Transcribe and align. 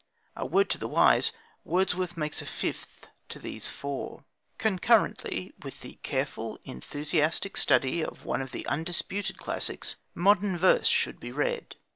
(A 0.35 0.47
word 0.47 0.67
to 0.71 0.79
the 0.79 0.87
wise!) 0.87 1.31
Wordsworth 1.63 2.17
makes 2.17 2.41
a 2.41 2.47
fifth 2.47 3.05
to 3.29 3.37
these 3.37 3.69
four. 3.69 4.23
Concurrently 4.57 5.53
with 5.61 5.81
the 5.81 5.99
careful, 6.01 6.57
enthusiastic 6.65 7.55
study 7.55 8.03
of 8.03 8.25
one 8.25 8.41
of 8.41 8.49
the 8.51 8.65
undisputed 8.65 9.37
classics, 9.37 9.97
modern 10.15 10.57
verse 10.57 10.87
should 10.87 11.19
be 11.19 11.31
read. 11.31 11.75